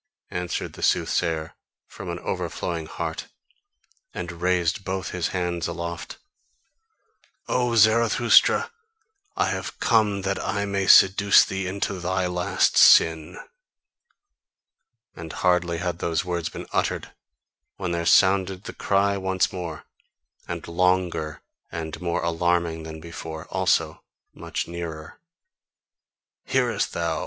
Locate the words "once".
19.17-19.53